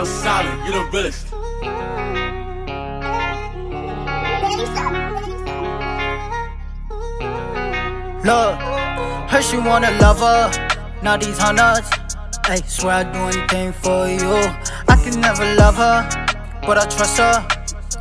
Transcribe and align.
yo 0.00 0.06
solid, 0.06 0.58
you 0.64 0.72
the 0.72 0.82
realest. 0.92 1.26
Look, 8.24 8.54
her 9.30 9.42
she 9.42 9.58
wanna 9.58 9.90
love 10.00 10.20
her, 10.20 10.50
now 11.02 11.16
these 11.16 11.38
hundreds. 11.38 11.90
Hey, 12.46 12.60
swear 12.66 12.94
I'd 12.94 13.12
do 13.12 13.18
anything 13.18 13.72
for 13.72 14.08
you. 14.08 14.34
I 14.88 14.96
can 15.04 15.20
never 15.20 15.44
love 15.56 15.76
her, 15.76 16.08
but 16.66 16.78
I 16.78 16.86
trust 16.86 17.18
her. 17.18 17.46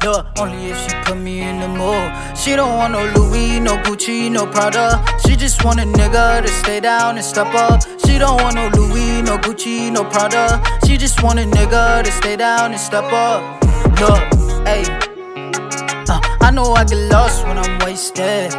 Look, 0.04 0.26
only 0.40 0.72
if 0.72 0.78
she 0.84 0.96
put 1.04 1.18
me 1.18 1.42
in 1.42 1.60
the 1.60 1.68
mood. 1.68 2.38
She 2.38 2.56
don't 2.56 2.78
want 2.78 2.94
no 2.94 3.04
Louis, 3.16 3.60
no 3.60 3.76
Gucci, 3.84 4.32
no 4.32 4.48
Prada. 4.48 5.04
She 5.26 5.36
just 5.36 5.66
want 5.66 5.82
a 5.82 5.84
nigga 5.84 6.42
to 6.42 6.48
stay 6.48 6.80
down 6.80 7.18
and 7.18 7.26
step 7.26 7.54
up. 7.54 7.82
She 8.06 8.18
don't 8.18 8.42
want 8.42 8.56
no 8.56 8.70
Louis, 8.70 9.19
Gucci, 9.60 9.92
no 9.92 10.06
Prada. 10.06 10.62
She 10.86 10.98
just 10.98 11.22
want 11.22 11.40
a 11.40 11.44
nigga 11.44 12.04
to 12.04 12.12
stay 12.12 12.38
down 12.38 12.72
and 12.72 12.80
step 12.80 13.12
up. 13.12 13.62
Look, 14.00 14.20
hey. 14.66 14.84
Uh, 16.08 16.22
I 16.40 16.52
know 16.52 16.74
I 16.74 16.86
get 16.86 17.10
lost 17.12 17.46
when 17.46 17.58
I'm 17.58 17.80
wasted. 17.80 18.54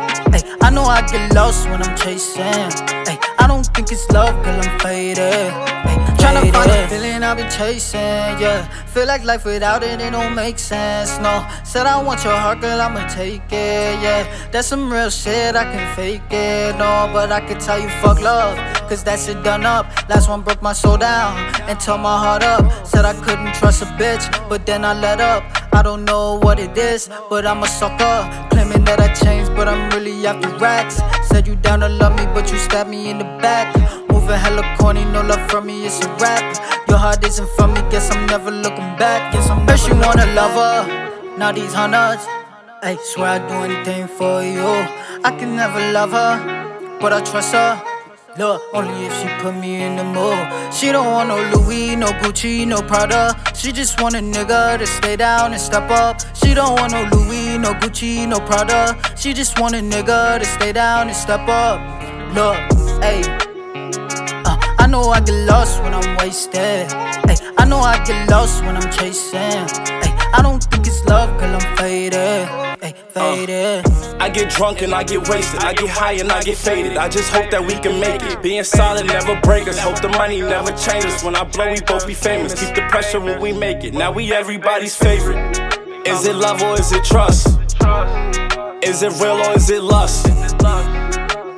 I 0.70 0.72
know 0.72 0.84
I 0.84 1.02
get 1.02 1.34
lost 1.34 1.68
when 1.68 1.82
I'm 1.82 1.96
chasing. 1.96 2.44
Ay, 2.44 3.18
I 3.40 3.48
don't 3.48 3.66
think 3.66 3.90
it's 3.90 4.08
love, 4.10 4.40
girl, 4.44 4.54
I'm 4.54 4.78
faded. 4.78 5.18
Ay, 5.18 5.96
tryna 6.16 6.52
find 6.52 6.70
the 6.70 6.86
feeling 6.88 7.24
I've 7.24 7.36
been 7.36 7.50
chasing, 7.50 8.38
yeah. 8.38 8.68
Feel 8.86 9.06
like 9.06 9.24
life 9.24 9.44
without 9.44 9.82
it, 9.82 10.00
it 10.00 10.12
don't 10.12 10.32
make 10.32 10.60
sense, 10.60 11.18
no. 11.18 11.44
Said 11.64 11.88
I 11.88 12.00
want 12.00 12.22
your 12.22 12.36
heart, 12.36 12.60
girl, 12.60 12.80
I'ma 12.80 13.04
take 13.08 13.42
it, 13.50 13.98
yeah. 14.00 14.22
That's 14.52 14.68
some 14.68 14.92
real 14.92 15.10
shit, 15.10 15.56
I 15.56 15.64
can 15.64 15.96
fake 15.96 16.30
it, 16.30 16.76
no. 16.78 17.10
But 17.12 17.32
I 17.32 17.40
can 17.40 17.58
tell 17.58 17.80
you, 17.80 17.88
fuck 18.00 18.20
love, 18.20 18.56
cause 18.88 19.02
that's 19.02 19.26
it 19.26 19.42
done 19.42 19.66
up. 19.66 19.86
Last 20.08 20.28
one 20.28 20.42
broke 20.42 20.62
my 20.62 20.72
soul 20.72 20.98
down 20.98 21.36
and 21.68 21.80
tore 21.80 21.98
my 21.98 22.16
heart 22.16 22.44
up. 22.44 22.86
Said 22.86 23.04
I 23.04 23.14
couldn't 23.24 23.54
trust 23.54 23.82
a 23.82 23.86
bitch, 23.98 24.24
but 24.48 24.66
then 24.66 24.84
I 24.84 24.94
let 24.94 25.20
up. 25.20 25.42
I 25.72 25.82
don't 25.82 26.04
know 26.04 26.38
what 26.38 26.60
it 26.60 26.78
is, 26.78 27.10
but 27.28 27.44
I'm 27.44 27.60
a 27.64 27.66
sucker. 27.66 28.49
That 28.90 28.98
I 28.98 29.14
changed, 29.14 29.54
but 29.54 29.68
I'm 29.68 29.88
really 29.90 30.26
after 30.26 30.50
racks. 30.58 30.98
Said 31.28 31.46
you 31.46 31.54
down 31.54 31.78
to 31.78 31.88
love 31.88 32.16
me, 32.18 32.26
but 32.34 32.50
you 32.50 32.58
stabbed 32.58 32.90
me 32.90 33.08
in 33.08 33.18
the 33.18 33.24
back. 33.38 33.70
Moving 34.10 34.34
hella 34.34 34.64
corny, 34.80 35.04
no 35.04 35.22
love 35.22 35.48
from 35.48 35.66
me, 35.66 35.86
it's 35.86 36.04
a 36.04 36.08
rap. 36.18 36.42
Your 36.88 36.98
heart 36.98 37.24
isn't 37.24 37.48
for 37.50 37.68
me, 37.68 37.80
guess 37.88 38.10
I'm 38.10 38.26
never 38.26 38.50
looking 38.50 38.90
back. 38.98 39.32
Guess 39.32 39.48
I'm 39.48 39.64
Bet 39.64 39.86
you 39.86 39.94
wanna 39.94 40.26
love 40.34 40.58
her, 40.58 41.38
now 41.38 41.52
these 41.52 41.72
hundreds. 41.72 42.26
Ay, 42.82 42.98
swear 43.00 43.38
I'd 43.38 43.46
do 43.46 43.54
anything 43.62 44.08
for 44.08 44.42
you. 44.42 44.66
I 45.22 45.36
can 45.38 45.54
never 45.54 45.78
love 45.92 46.10
her, 46.10 46.98
but 47.00 47.12
I 47.12 47.20
trust 47.20 47.52
her. 47.52 47.89
Look, 48.38 48.62
only 48.72 49.06
if 49.06 49.12
she 49.20 49.28
put 49.42 49.56
me 49.56 49.82
in 49.82 49.96
the 49.96 50.04
mood. 50.04 50.72
She 50.72 50.92
don't 50.92 51.10
want 51.10 51.28
no 51.28 51.36
Louis, 51.52 51.96
no 51.96 52.06
Gucci, 52.22 52.64
no 52.66 52.80
Prada. 52.80 53.34
She 53.56 53.72
just 53.72 54.00
want 54.00 54.14
a 54.14 54.18
nigga 54.18 54.78
to 54.78 54.86
stay 54.86 55.16
down 55.16 55.52
and 55.52 55.60
step 55.60 55.90
up. 55.90 56.20
She 56.36 56.54
don't 56.54 56.78
want 56.78 56.92
no 56.92 57.08
Louis, 57.12 57.58
no 57.58 57.74
Gucci, 57.74 58.28
no 58.28 58.38
Prada. 58.38 58.96
She 59.16 59.32
just 59.34 59.58
want 59.58 59.74
a 59.74 59.78
nigga 59.78 60.38
to 60.38 60.44
stay 60.44 60.72
down 60.72 61.08
and 61.08 61.16
step 61.16 61.48
up. 61.48 61.80
Look, 62.32 62.56
hey. 63.02 63.22
Uh, 64.44 64.56
I 64.78 64.86
know 64.88 65.10
I 65.10 65.20
get 65.20 65.34
lost 65.46 65.82
when 65.82 65.92
I'm 65.92 66.16
wasted. 66.18 66.86
Ay, 66.92 67.36
I 67.58 67.64
know 67.64 67.80
I 67.80 68.02
get 68.04 68.30
lost 68.30 68.62
when 68.62 68.76
I'm 68.76 68.92
chasing. 68.92 69.40
Ay, 69.40 70.30
I 70.34 70.40
don't 70.40 70.62
think 70.62 70.86
it's 70.86 71.04
love, 71.04 71.36
girl, 71.40 71.56
I'm 71.56 71.76
faded. 71.76 72.59
Faded. 73.12 73.86
I 74.20 74.28
get 74.28 74.50
drunk 74.50 74.82
and 74.82 74.94
I 74.94 75.02
get 75.02 75.28
wasted. 75.28 75.60
I 75.64 75.74
get 75.74 75.88
high 75.88 76.12
and 76.12 76.30
I 76.30 76.42
get 76.42 76.56
faded. 76.56 76.96
I 76.96 77.08
just 77.08 77.32
hope 77.32 77.50
that 77.50 77.60
we 77.60 77.74
can 77.74 77.98
make 77.98 78.22
it. 78.22 78.40
Being 78.40 78.62
solid 78.62 79.06
never 79.06 79.40
break 79.40 79.66
us. 79.66 79.78
Hope 79.78 80.00
the 80.00 80.10
money 80.10 80.40
never 80.40 80.70
changes. 80.76 81.24
When 81.24 81.34
I 81.34 81.42
blow, 81.42 81.72
we 81.72 81.80
both 81.80 82.06
be 82.06 82.14
famous. 82.14 82.54
Keep 82.54 82.76
the 82.76 82.82
pressure 82.82 83.18
when 83.18 83.40
we 83.40 83.52
make 83.52 83.82
it. 83.82 83.94
Now 83.94 84.12
we 84.12 84.32
everybody's 84.32 84.94
favorite. 84.94 85.58
Is 86.06 86.24
it 86.26 86.36
love 86.36 86.62
or 86.62 86.74
is 86.74 86.92
it 86.92 87.04
trust? 87.04 87.58
Is 88.82 89.02
it 89.02 89.12
real 89.20 89.40
or 89.40 89.56
is 89.56 89.70
it 89.70 89.82
lust? 89.82 90.28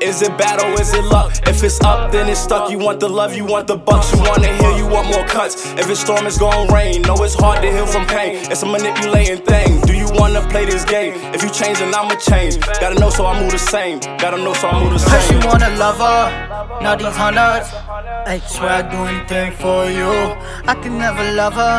Is 0.03 0.21
it 0.21 0.37
bad 0.37 0.61
or 0.63 0.81
is 0.81 0.95
it 0.95 1.05
luck? 1.05 1.33
If 1.47 1.63
it's 1.63 1.81
up, 1.83 2.11
then 2.11 2.29
it's 2.29 2.41
stuck. 2.41 2.71
You 2.71 2.79
want 2.79 2.99
the 2.99 3.09
love, 3.09 3.37
you 3.37 3.45
want 3.45 3.67
the 3.67 3.77
bucks. 3.77 4.13
You 4.13 4.21
wanna 4.23 4.53
heal, 4.57 4.77
you 4.77 4.87
want 4.87 5.09
more 5.09 5.27
cuts. 5.27 5.73
If 5.75 5.89
it's 5.91 6.01
storm, 6.01 6.27
it's 6.27 6.39
gonna 6.39 6.73
rain. 6.73 7.03
No, 7.03 7.15
it's 7.23 7.35
hard 7.35 7.63
to 7.63 7.71
heal 7.71 7.87
from 7.87 8.07
pain. 8.07 8.37
It's 8.51 8.63
a 8.63 8.67
manipulating 8.67 9.45
thing. 9.45 9.82
Wanna 10.23 10.49
play 10.51 10.65
this 10.65 10.85
game? 10.85 11.15
If 11.35 11.43
you 11.43 11.51
change, 11.51 11.81
then 11.81 11.93
I'ma 11.93 12.15
change. 12.15 12.61
Gotta 12.61 12.95
know 12.95 13.11
so 13.11 13.27
I 13.27 13.41
move 13.41 13.51
the 13.51 13.59
same. 13.59 13.99
Gotta 14.23 14.37
know 14.37 14.55
so 14.55 14.69
I 14.69 14.79
move 14.81 14.93
the 14.93 15.05
Cause 15.05 15.25
same. 15.25 15.41
you 15.41 15.49
wanna 15.49 15.71
love 15.77 15.99
her, 15.99 16.79
now 16.81 16.95
these 16.95 17.17
hundreds. 17.17 17.69
Ay, 18.31 18.41
swear 18.47 18.71
I'd 18.71 18.91
do 18.93 18.99
anything 18.99 19.51
for 19.51 19.91
you. 19.91 20.13
I 20.71 20.75
can 20.81 20.97
never 20.97 21.25
love 21.35 21.55
her, 21.55 21.77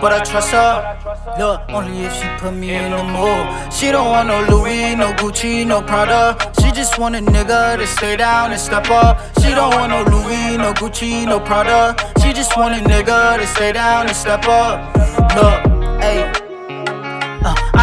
but 0.00 0.12
I 0.12 0.24
trust 0.24 0.50
her. 0.50 0.98
Look, 1.38 1.60
only 1.68 2.00
if 2.06 2.12
she 2.14 2.26
put 2.38 2.52
me 2.52 2.74
in 2.74 2.90
the 2.90 3.04
mood. 3.04 3.72
She 3.72 3.92
don't 3.92 4.08
want 4.10 4.26
no 4.26 4.42
Louis, 4.50 4.96
no 4.96 5.12
Gucci, 5.12 5.64
no 5.64 5.80
Prada. 5.80 6.36
She 6.60 6.72
just 6.72 6.98
want 6.98 7.14
a 7.14 7.20
nigga 7.20 7.78
to 7.78 7.86
stay 7.86 8.16
down 8.16 8.50
and 8.50 8.60
step 8.60 8.90
up. 8.90 9.20
She 9.40 9.50
don't 9.54 9.72
want 9.76 9.90
no 9.92 10.02
Louis, 10.02 10.58
no 10.58 10.72
Gucci, 10.74 11.24
no 11.26 11.38
Prada. 11.38 11.94
She 12.20 12.32
just 12.32 12.56
want 12.56 12.74
a 12.74 12.82
nigga 12.82 13.38
to 13.38 13.46
stay 13.46 13.70
down 13.70 14.08
and 14.08 14.16
step 14.16 14.48
up. 14.48 14.96
Look, 15.36 15.62
ayy. 16.02 16.47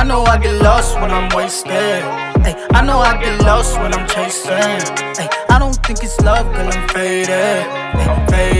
I 0.05 0.07
know 0.07 0.23
I 0.23 0.37
get 0.37 0.61
lost 0.61 0.93
when 1.01 1.09
I'm 1.09 1.35
wasted. 1.35 1.71
Ay, 1.71 2.53
I 2.75 2.85
know 2.85 2.99
I 2.99 3.19
get 3.19 3.41
lost 3.41 3.75
when 3.79 3.91
I'm 3.91 4.07
chasing. 4.07 4.51
Ay, 4.53 5.27
I 5.49 5.57
don't 5.57 5.73
think 5.83 6.03
it's 6.03 6.21
love, 6.21 6.45
girl, 6.53 6.69
I'm 6.71 6.87
faded. 6.89 7.29
Ay, 7.31 8.25
faded. 8.29 8.54